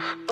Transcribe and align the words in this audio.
you. 0.00 0.23